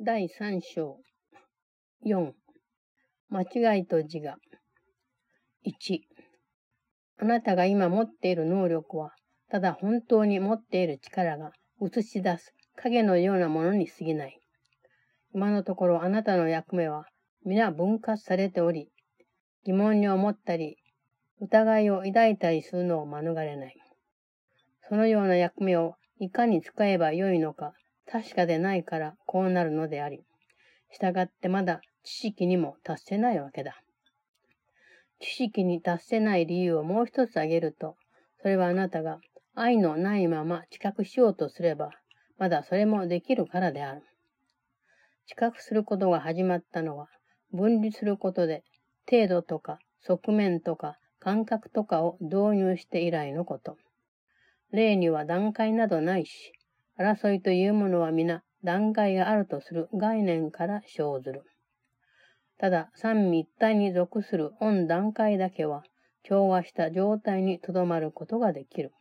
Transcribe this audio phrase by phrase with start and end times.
[0.00, 0.96] 第3章
[2.06, 2.32] 4
[3.30, 4.36] 間違いと自我
[5.66, 5.98] 1
[7.20, 9.10] あなたが今持っている能力は
[9.50, 11.50] ただ本当に持っている力が
[11.82, 14.40] 映し出す影のようなものに過ぎない。
[15.34, 17.06] 今のところあなたの役目は
[17.44, 18.92] 皆分割されており、
[19.64, 20.76] 疑問に思ったり、
[21.40, 23.76] 疑いを抱いたりするのを免れない。
[24.88, 27.72] そのような役目をいかに使えばよいのか
[28.10, 30.24] 確かでないからこうなるのであり、
[30.90, 33.82] 従ってまだ知識にも達せないわけだ。
[35.20, 37.96] 知識に達せない理由をもう一つ挙げると、
[38.40, 39.18] それはあなたが
[39.54, 41.90] 愛のないまま知覚しようとすれば、
[42.38, 44.02] まだそれもできるからである。
[45.26, 47.08] 知覚することが始まったのは、
[47.52, 48.62] 分離することで、
[49.10, 53.76] 程度とか側面とか感覚とかを導入して以来のこと。
[54.70, 56.52] 例には段階などないし、
[56.98, 61.44] 争いというものは皆段階があるとする概念から生ずる。
[62.58, 65.84] ただ、三位一体に属する温段階だけは、
[66.24, 68.92] 調和した状態にとどまることができる。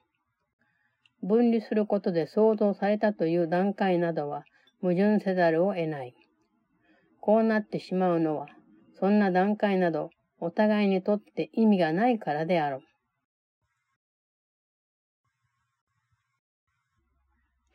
[1.23, 4.45] 分離することで創造されたという段階などは
[4.81, 6.15] 矛盾せざるを得ない。
[7.19, 8.47] こうなってしまうのは、
[8.99, 12.81] そんな段階などお互いにとって意味がないからである。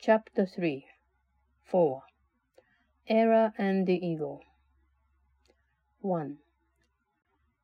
[0.05, 0.85] Chapter 3
[1.63, 2.03] 4
[3.07, 4.41] Error and the Ego
[6.01, 6.39] 1.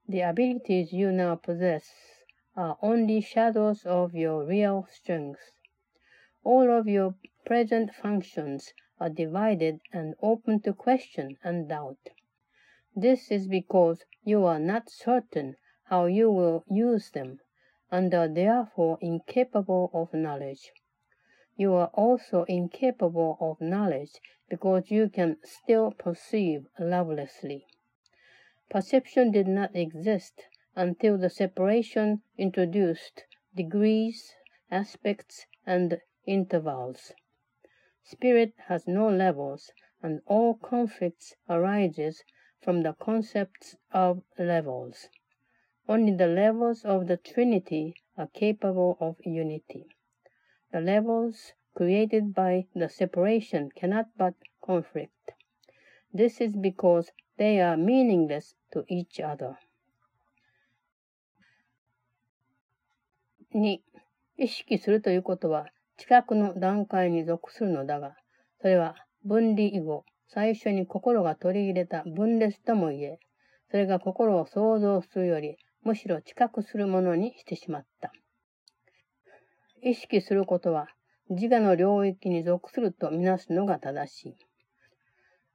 [0.07, 1.91] The abilities you now possess
[2.55, 5.51] are only shadows of your real strength.
[6.45, 12.11] All of your present functions are divided and open to question and doubt.
[12.95, 17.41] This is because you are not certain how you will use them
[17.91, 20.71] and are therefore incapable of knowledge.
[21.59, 27.65] You are also incapable of knowledge because you can still perceive lovelessly.
[28.69, 34.33] Perception did not exist until the separation introduced degrees,
[34.71, 37.11] aspects, and intervals.
[38.03, 42.23] Spirit has no levels, and all conflicts arises
[42.61, 45.09] from the concepts of levels.
[45.89, 49.87] Only the levels of the Trinity are capable of unity.
[50.71, 55.33] The levels created by the separation cannot but conflict.
[56.13, 59.57] This is because they are meaningless to each other.
[63.53, 63.79] 2.
[64.37, 68.15] 意識するということは、知覚の段階に属するのだが、
[68.61, 73.19] それは分離以後、最初に心が取り入れた分裂とも言え、
[73.71, 78.11] それが心を想像するより、むしろ知覚するものにしてしまった。
[79.81, 80.87] 意識することは
[81.29, 84.35] 自我の領域に属するとみなすのが正しい。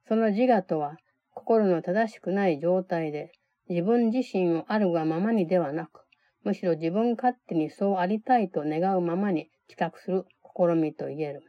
[0.07, 0.97] その自我とは
[1.33, 3.31] 心の正しくない状態で
[3.69, 6.05] 自分自身をあるがままにではなく、
[6.43, 11.43] むしろ自分勝手にそうありたいと願うままに知覚する試みと言える。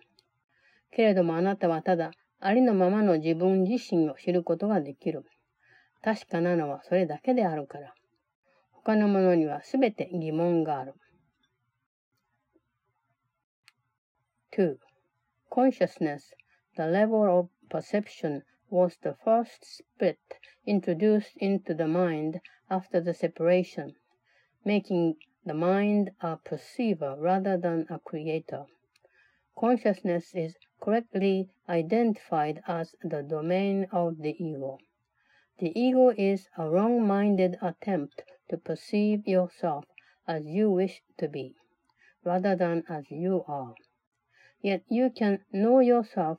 [0.91, 5.25] けれどもあなたはただありのままの自分自身を知ることができる。
[6.03, 7.95] 確かなのはそれだけであるから。
[8.73, 10.95] 他のものにはすべて疑問がある。
[14.57, 14.79] 2.
[15.51, 16.33] Consciousness,
[16.79, 20.19] the level of perception, was the first split
[20.65, 22.41] introduced into the mind
[22.71, 23.95] after the separation,
[24.65, 28.65] making the mind a perceiver rather than a creator.
[29.59, 34.79] Consciousness is correctly identified as the domain of the ego.
[35.59, 39.85] The ego is a wrong minded attempt to perceive yourself
[40.27, 41.55] as you wish to be,
[42.25, 43.75] rather than as you are.
[44.67, 46.39] Yet you can know yourself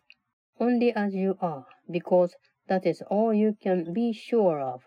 [0.59, 2.35] only as you are, because
[2.67, 4.81] that is all you can be sure of.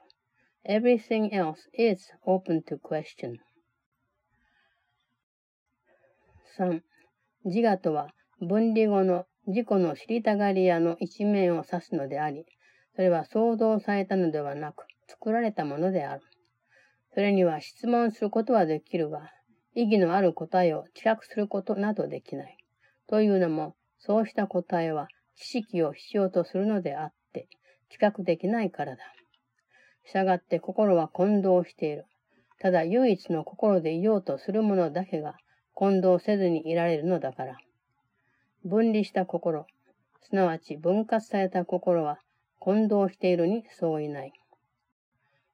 [0.67, 3.39] Everything else is open to question.
[6.59, 6.83] 3.
[7.47, 8.11] 自我とは
[8.43, 12.45] 分離後の自己の知りたがり屋の一面を指すのであり、
[12.95, 16.21] それは想像されたのではなく、作られたものである。
[17.15, 19.33] それには質問することはできるが、
[19.75, 22.60] 意義のある答えを知覚することなどできない。
[23.11, 27.49] というのも、そうした答えは知識を必要とするのであって、
[27.91, 29.03] 知覚できないからだ。
[30.05, 32.07] 従って心は混同している。
[32.61, 35.35] ただ唯一の心でいようとするものだけが
[35.75, 37.59] 混同せずにいられるのだから。
[38.65, 39.67] 分離した心、
[40.23, 42.21] すなわち分割された心は
[42.61, 44.33] 混同しているに相違ない。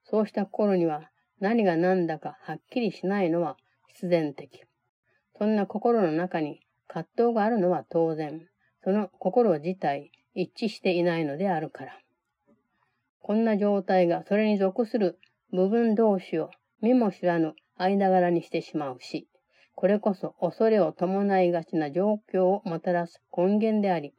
[0.05, 1.11] そうした心には
[1.41, 3.56] 何が何だかはっきりしないのは
[3.87, 4.64] 必然的。
[5.38, 6.61] そんな心の中に
[6.96, 8.48] 葛藤があるのは当然。
[8.82, 11.93] その心自体、一致していないのであるから。
[13.20, 15.19] こんな状態がそれに属する
[15.52, 16.48] 部分同士を
[16.81, 19.28] 見も知らぬ間柄にしてしまうし、
[19.75, 24.14] これこそ恐れを伴いがちな状況をもたらす根源であり、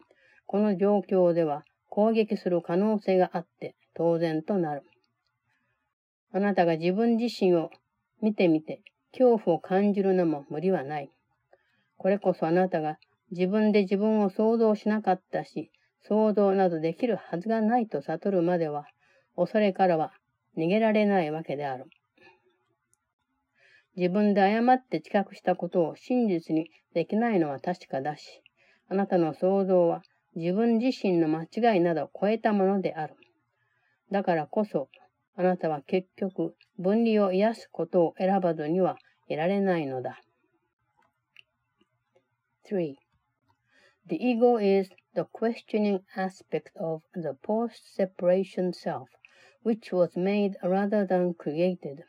[0.46, 4.84] この状況では攻撃する可能性があって当然となる。
[6.32, 7.72] あなたが自分自身を
[8.22, 8.84] 見てみて
[9.14, 11.10] 恐怖を感じるのも無理はない。
[11.98, 12.98] これこそあなたが
[13.32, 15.72] 自分で自分を想像しなかったし、
[16.04, 18.86] 想像などできるはずがないと悟るまでは、
[19.36, 20.14] 恐れからは
[20.58, 21.86] 逃げられないわけである。
[23.98, 28.42] 自分で誤って知覚したことを真実にできないのは確かだし、
[28.90, 30.04] あなたの想像は
[30.36, 33.16] 自分自身の間違いなどを超えたものである。
[34.12, 34.88] だからこそ、
[35.36, 38.98] あなたは結局、分離を癒すことを選ばずには
[39.28, 40.20] いられないのだ。
[42.68, 42.98] 3.
[44.06, 49.10] The ego is the questioning aspect of the post-separation self,
[49.64, 52.04] which was made rather than created.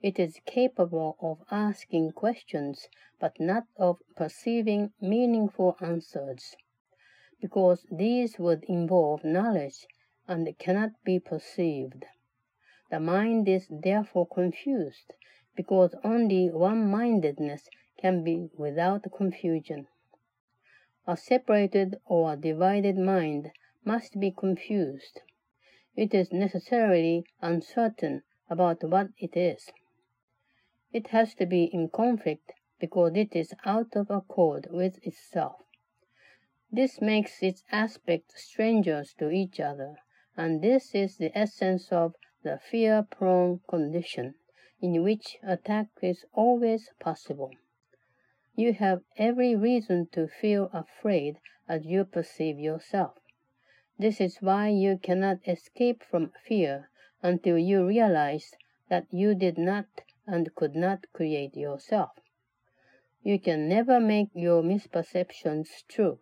[0.00, 2.88] It is capable of asking questions,
[3.20, 6.56] but not of perceiving meaningful answers,
[7.40, 9.86] because these would involve knowledge
[10.26, 12.04] and cannot be perceived.
[12.90, 15.12] The mind is therefore confused,
[15.56, 17.68] because only one-mindedness
[17.98, 19.86] can be without confusion.
[21.06, 23.50] A separated or divided mind
[23.84, 25.20] must be confused.
[25.96, 29.70] It is necessarily uncertain about what it is.
[30.92, 35.56] It has to be in conflict because it is out of accord with itself.
[36.70, 39.96] This makes its aspects strangers to each other,
[40.36, 44.34] and this is the essence of the fear-prone condition,
[44.80, 47.50] in which attack is always possible.
[48.58, 51.38] You have every reason to feel afraid
[51.68, 53.14] as you perceive yourself.
[53.96, 56.90] This is why you cannot escape from fear
[57.22, 58.56] until you realize
[58.88, 59.86] that you did not
[60.26, 62.10] and could not create yourself.
[63.22, 66.18] You can never make your misperceptions true,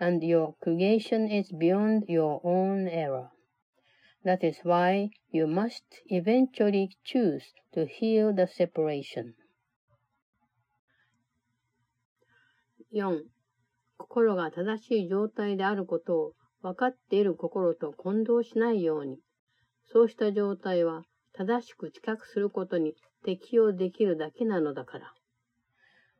[0.00, 3.30] and your creation is beyond your own error.
[4.24, 9.36] That is why you must eventually choose to heal the separation.
[12.96, 13.24] 4.
[13.98, 16.32] 心が正しい状態であることを
[16.62, 19.18] 分かっている心と混同しないように、
[19.92, 21.02] そうした状態は
[21.34, 25.12] 正しく知覚することに適用できるだけなのだから。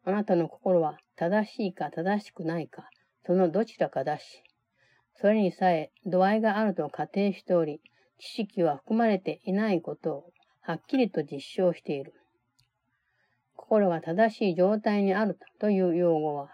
[0.05, 2.91] あなたの心は正しいか正しくないか、
[3.25, 4.43] そのどちらかだし、
[5.15, 7.81] それにさえ度合いがあると仮定しており、
[8.19, 12.13] 知識は含まれていないことをはっきりと実証している。
[13.55, 16.51] 心が正しい状態にあるという用語は、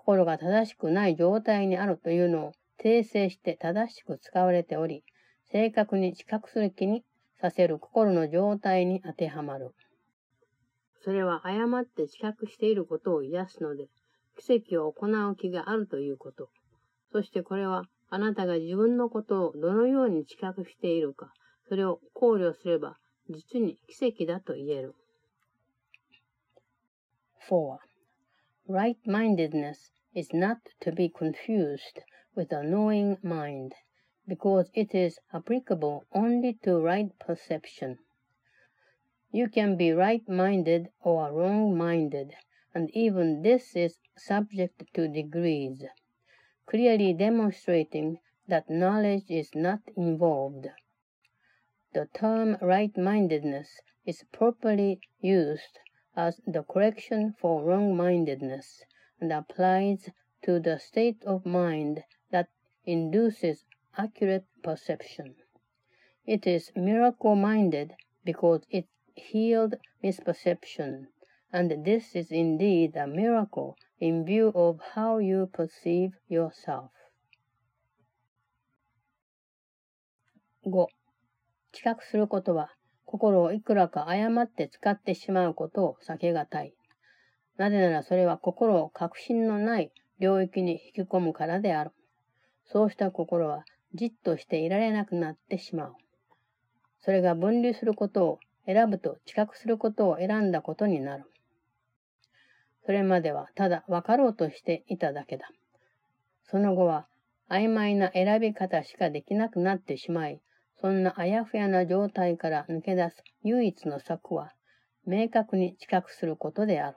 [0.00, 2.52] 心が正しくない状態にあるというのを
[2.82, 5.04] 訂正して正しく使われており、
[5.52, 7.04] 正確に知覚する気に
[7.38, 9.74] させる心の状態に当てはまる。
[11.02, 13.88] それは誤って知覚していることを癒すので、
[14.38, 16.48] 奇跡を行う気があるということ。
[17.12, 21.32] そしてこれはあなたが自分のことをどのように知覚しているか、
[21.68, 22.96] それを考慮すれば
[23.28, 24.94] 実に奇跡だと言える。
[27.50, 27.89] 4.
[28.72, 32.02] Right-mindedness is not to be confused
[32.36, 33.74] with a knowing mind.
[34.30, 37.98] because it is applicable only to right perception.
[39.32, 42.36] You can be right-minded or wrong-minded,
[42.72, 45.84] and even this is subject to degrees,
[46.66, 50.68] clearly demonstrating that knowledge is not involved.
[51.92, 55.80] The term right-mindedness is properly used
[56.15, 58.83] as the correction for wrong-mindedness
[59.19, 60.09] and applies
[60.43, 62.47] to the state of mind that
[62.85, 63.65] induces
[63.97, 65.35] accurate perception.
[66.25, 71.07] It is miracle minded because it healed misperception,
[71.51, 76.91] and this is indeed a miracle in view of how you perceive yourself.
[80.63, 80.87] 5.
[81.71, 82.69] 知覚することは、
[83.10, 86.74] 心をいくらか誤って使ってしまうことを避けがたい。
[87.56, 89.90] なぜならそれは心を確信のない
[90.20, 91.90] 領域に引き込むからである。
[92.66, 93.64] そうした心は
[93.94, 95.94] じっとしていられなくなってしまう。
[97.00, 101.24] それが分離することを選ぶと知覚することを選んだことになる。
[102.86, 105.48] それまではただ分かろうとしていただけだ。
[106.44, 107.08] その後は
[107.48, 110.40] 曖昧な選び方しかできなくなってしまい、
[110.80, 114.52] そんなあやふやな状態から抜け出す唯一の策は、
[115.06, 116.96] 明確に知覚することである。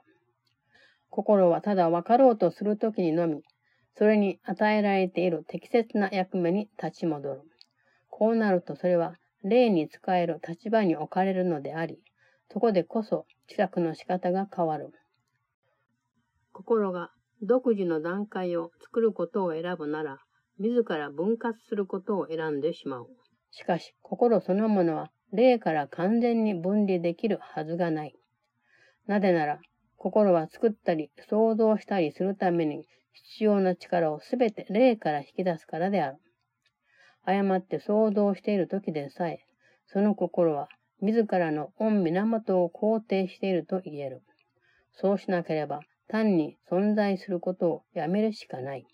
[1.10, 3.42] 心はただ分かろうとするときにのみ、
[3.96, 7.42] それに与えられている適切な役目に立ち戻る。
[8.08, 11.98] こうなるとそれは霊に使える立場に置かれるのであり、
[12.50, 14.92] そこでこそ知覚の仕方が変わる。
[16.52, 17.10] 心が
[17.42, 20.20] 独自の段階を作ることを選ぶなら、
[20.58, 23.08] 自ら分割することを選んでしまう。
[23.56, 28.16] しかし、心そのものは霊から完全に分離できるはずがない。
[29.06, 29.60] なぜなら、
[29.96, 36.18] 心は作ったり想像したりするために必要な力をすべて霊から引き出すからである。
[37.22, 39.38] 誤って想像している時でさえ、
[39.86, 40.68] その心は
[41.00, 44.22] 自らの御源を肯定していると言える。
[44.94, 48.84] そうしなければ単に存在することをやめるしかない。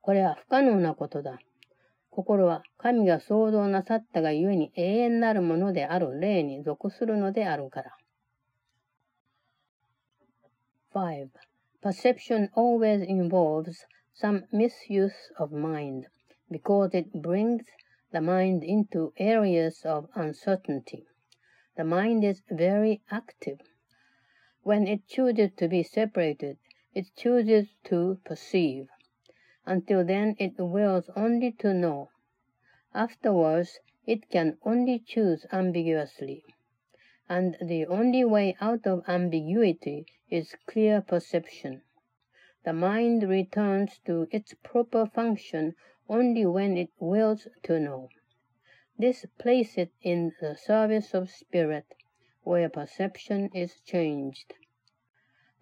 [0.00, 1.38] これは不可能なことだ。
[2.13, 7.97] 心は神が創造なさったがゆえに永遠なるものである霊に属するのであるから。
[10.93, 11.29] 5.
[11.81, 16.07] Perception always involves some misuse of mind
[16.51, 17.63] because it brings
[18.11, 21.05] the mind into areas of uncertainty.
[21.77, 23.59] The mind is very active.
[24.63, 26.57] When it chooses to be separated,
[26.93, 28.89] it chooses to perceive.
[29.66, 32.10] Until then, it wills only to know.
[32.92, 36.44] Afterwards, it can only choose ambiguously.
[37.28, 41.82] And the only way out of ambiguity is clear perception.
[42.64, 45.74] The mind returns to its proper function
[46.08, 48.10] only when it wills to know.
[48.98, 51.86] This places it in the service of spirit,
[52.42, 54.54] where perception is changed.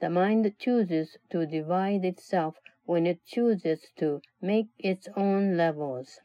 [0.01, 2.57] The mind chooses to divide itself
[2.93, 6.21] when it chooses to make its own levels.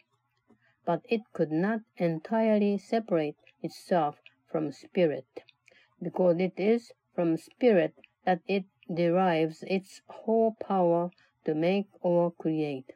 [0.85, 4.17] But it could not entirely separate itself
[4.51, 5.43] from spirit,
[6.01, 7.93] because it is from spirit
[8.25, 11.09] that it derives its whole power
[11.45, 12.91] to make or create.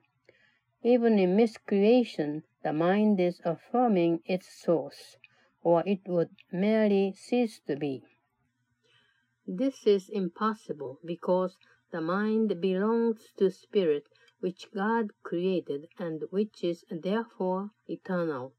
[0.83, 5.15] Even in miscreation, the mind is affirming its source,
[5.63, 8.03] or it would merely cease to be.
[9.47, 11.55] This is impossible because
[11.91, 14.03] the mind belongs to spirit
[14.39, 18.53] which God created and which is therefore eternal.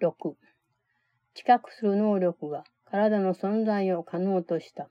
[0.00, 0.36] 6.
[1.34, 4.90] 知覚する能力が体の存在を可能とした。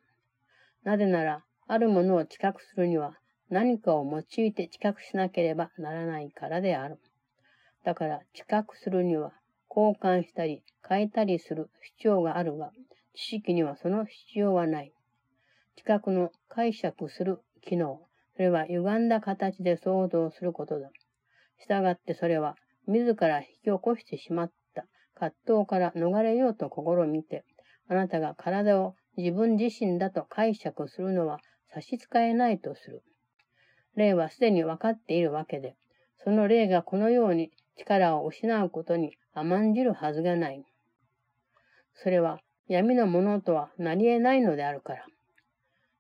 [0.84, 3.18] なぜなら、あるものを知覚するには、
[3.50, 7.00] 何かを用いて知覚しなければならないからである。
[7.84, 9.32] だから知覚するには
[9.70, 12.72] 交換したり変えたりする必要があるが、
[13.18, 14.94] 知識にはその必要はない。
[15.76, 18.00] 知覚の解釈する機能、
[18.36, 20.92] それは歪んだ形で想像することだ。
[21.60, 22.56] したがってそれは
[22.86, 27.44] 自ら引き起こしてしまった葛藤から逃れようと試みて、
[27.90, 31.40] あなたが体を自分自身だと解釈するのは
[31.74, 33.02] 差し支えないとする。
[33.96, 35.76] 霊はすでに分かっているわけで、
[36.24, 40.64] その霊がこのように力を失うことに甘んじるはずがない。
[41.96, 45.06] それは闇のものとはなり得ないのであるから。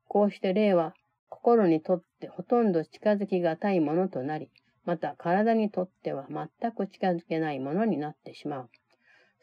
[0.07, 0.93] こうして霊は
[1.29, 4.49] 心にとってほとんど近づきがたいものとなり、
[4.85, 8.69] また体にとっては全く近づけないものになってしまう。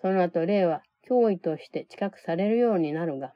[0.00, 3.32] その後霊は脅威として知覚されるようになるが、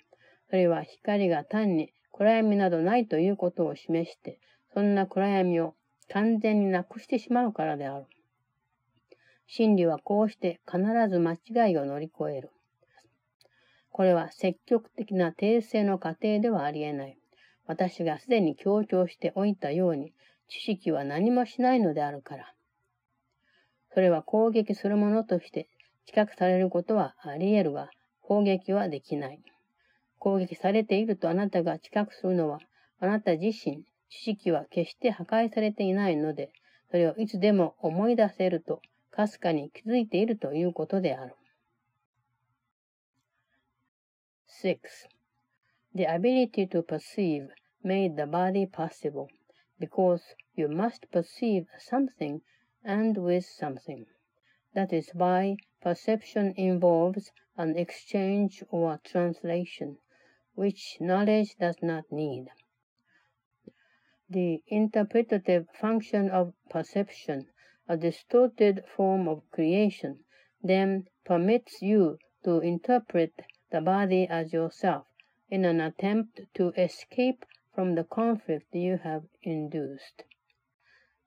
[0.50, 4.38] それは光が単に暗闇などないということを示して、
[4.74, 5.74] そんな暗闇を
[6.10, 8.06] 完全になくしてしまうからである。
[9.46, 12.50] 真理はこうして必ず間違いを乗り越える。
[13.98, 17.18] これは積極的な訂正の過程ではありえない。
[17.66, 20.12] 私がすでに強調しておいたように、
[20.46, 22.54] 知識は何もしないのであるから。
[23.92, 25.68] それは攻撃するものとして
[26.06, 27.90] 知覚されることはあり得るが、
[28.22, 29.40] 攻撃はできない。
[30.20, 32.60] 攻撃されているとあなたが知覚するのは、
[33.00, 36.52] あなた自身、知識は決して破壊されていないので、
[36.92, 41.34] それをいつでも思い出せると、かすかに気づいているということである。
[44.60, 45.06] 6.
[45.94, 47.48] The ability to perceive
[47.84, 49.28] made the body possible,
[49.78, 52.42] because you must perceive something
[52.82, 54.06] and with something.
[54.74, 59.98] That is why perception involves an exchange or translation,
[60.54, 62.48] which knowledge does not need.
[64.30, 67.46] the interpretative function of perception,
[67.88, 70.18] a distorted form of creation,
[70.62, 73.32] then permits you to interpret
[73.70, 75.06] the body as yourself
[75.50, 77.44] in an attempt to escape
[77.74, 80.24] from the conflict you have induced.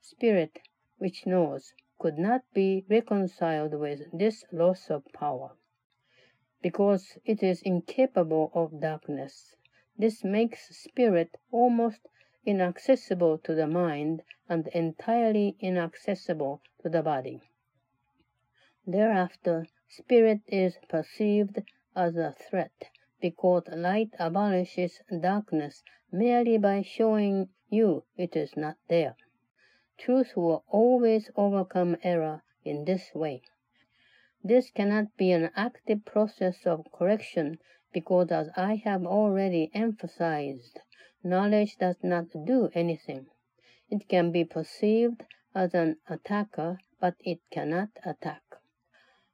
[0.01, 0.59] Spirit,
[0.97, 5.55] which knows, could not be reconciled with this loss of power.
[6.61, 9.55] Because it is incapable of darkness,
[9.97, 12.07] This makes spirit almost
[12.43, 17.41] inaccessible to the mind and entirely inaccessible to the body.
[18.87, 21.61] Thereafter, spirit is perceived
[21.95, 29.15] as a threat, because light abolishes darkness merely by showing you it is not there.
[29.97, 33.41] Truth will always overcome error in this way.
[34.43, 37.59] This cannot be an active process of correction
[37.93, 40.79] because, as I have already emphasized,
[41.23, 43.27] knowledge does not do anything.
[43.89, 48.41] It can be perceived as an attacker, but it cannot attack.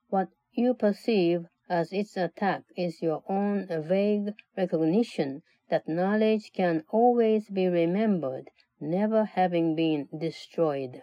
[0.10, 7.50] What you perceive as its attack is your own vague recognition that knowledge can always
[7.50, 11.02] be remembered, never having been destroyed.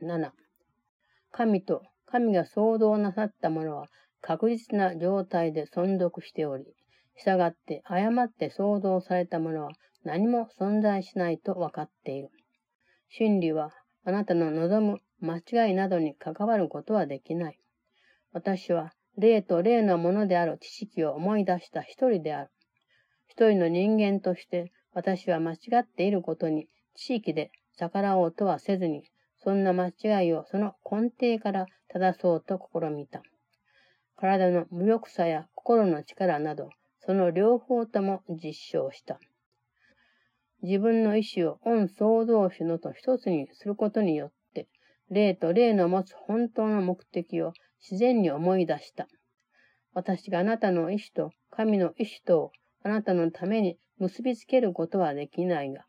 [0.00, 0.32] 7.
[1.30, 3.88] 神と神が創造なさったものは
[4.22, 6.64] 確実な状態で存続しており、
[7.16, 9.72] 従って誤って創造されたものは
[10.04, 12.30] 何も存在しないと分かっている。
[13.10, 13.72] 真理は
[14.04, 17.58] あなたの望む間違いなどに関わることはできない。
[18.32, 22.50] 私は霊と霊のものである知識を思い出した一人である。
[23.26, 29.04] 一人の人間として私は間違っていることに地域で逆らおうとはせずに
[29.42, 33.22] そんな間違いをその根底から正そうと試みた。
[34.16, 39.18] 体の無力さや心の力など、その両方とも実証した。
[40.62, 44.39] 自分の意志を恩創造主のと一つにすることによって、
[45.10, 49.08] 霊と霊の持つ本当の目的を自然に思い出した。
[49.92, 52.52] 私があなたの意志と神の意志とを
[52.84, 55.84] あなたのために結びつけることはできないが、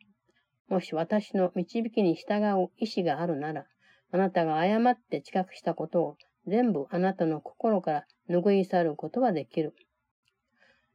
[0.69, 3.65] もし私の導きに従う意志があるなら、
[4.11, 9.75] あなたが誤って知覚したことを全部あなたの心から拭い去ることはできる。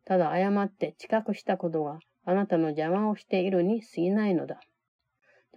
[0.04, 4.60] ただ誤って知覚したことがあなたの邪魔をしているに過ぎないのだ。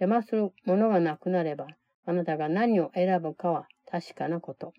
[0.00, 1.66] 邪魔するものがなくなれば、
[2.06, 4.72] あなたが何を選ぶかは確かなこと。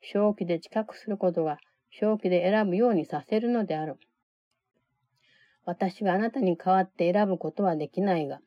[0.00, 1.58] 正気で知覚することが
[1.90, 3.96] 正気で選ぶようにさせるのである。
[5.64, 8.40] 私があなたに代わって選ぶことはできないが、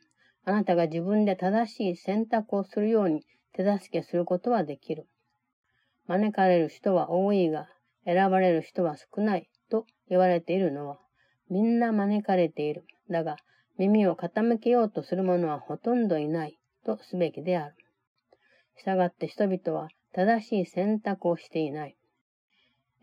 [0.43, 5.07] あなたが自分で正しい選択をするように手助けすることはできる。
[6.07, 7.67] 招かれる人は多いが、
[8.05, 10.97] 選ばれる人は少ないと言われているのは、
[11.49, 12.85] みんな招かれている。
[13.09, 13.37] だが、
[13.77, 17.75] 耳を傾けようとする者はほとんどいないとすべきである。
[18.81, 21.95] したがって人々は正しい選択をしていない。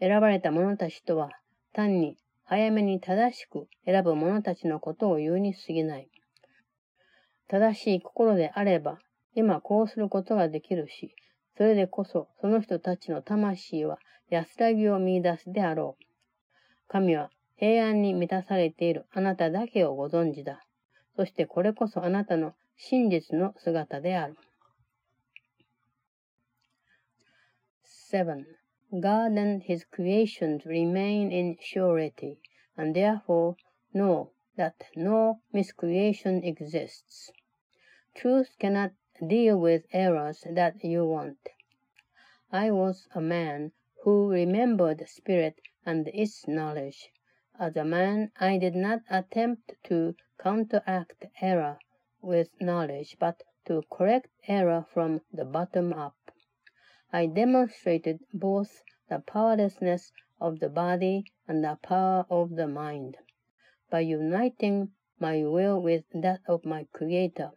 [0.00, 1.30] 選ばれた者たちとは、
[1.72, 6.08] 単に早めに正しく選ぶ者たちのことを言うに過ぎない。
[7.46, 8.98] 正しい心であれば、
[9.36, 11.14] 今こうすることができるし、
[11.56, 13.98] それでこそその人たちの魂は
[14.30, 16.04] 安らぎを見出すであろう。
[16.88, 20.66] 神は平安に満たされているあなただけをご存知だ。
[21.14, 24.36] そしてこれこそあなたの真実の姿である。
[28.10, 28.46] 7.
[29.00, 32.38] God and his creations remain in surety,
[32.74, 33.56] and therefore
[33.92, 37.30] know that no miscreation exists.
[38.14, 38.92] Truth cannot
[39.26, 41.50] deal with errors that you want.
[42.50, 43.72] I was a man
[44.04, 47.10] who remembered spirit and its knowledge.
[47.60, 51.78] As a man, I did not attempt to counteract error
[52.22, 56.14] with knowledge, but to correct error from the bottom up.
[57.10, 63.16] I demonstrated both the powerlessness of the body and the power of the mind.
[63.88, 67.52] By uniting my will with that of my Creator,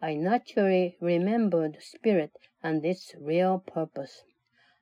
[0.00, 2.30] I naturally remembered spirit
[2.62, 4.22] and its real purpose.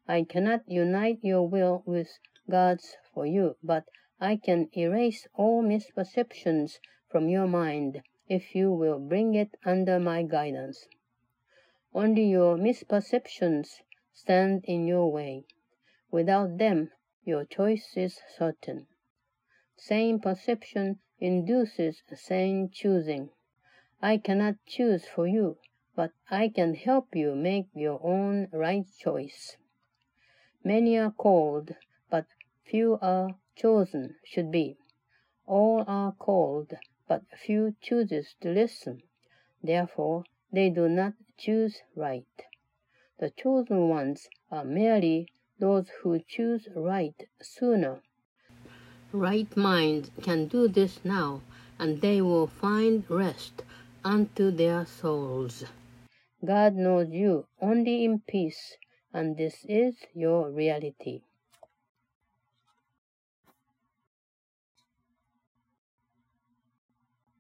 [0.07, 3.85] I cannot unite your will with God's for you, but
[4.21, 6.79] I can erase all misperceptions
[7.09, 10.87] from your mind if you will bring it under my guidance.
[11.95, 13.81] Only your misperceptions
[14.21, 15.45] stand in your way.
[16.11, 16.91] Without them,
[17.25, 18.87] your choice is certain.
[19.77, 23.31] Sane perception induces sane choosing.
[24.03, 25.57] I cannot choose for you,
[25.97, 29.57] but I can help you make your own right choice.
[30.63, 31.77] Many are called,
[32.11, 32.27] but
[32.65, 34.77] few are chosen, should be.
[35.47, 36.75] All are called,
[37.09, 39.03] but few chooses to listen.
[39.63, 42.50] Therefore, they do not choose right.
[43.21, 45.29] The chosen ones are merely
[45.59, 48.03] those who choose right sooner.
[49.13, 51.43] Right minds can do this now,
[51.79, 53.63] and they will find rest
[54.03, 55.67] unto their souls.
[56.43, 58.79] God knows you only in peace,
[59.13, 61.21] and this is your reality.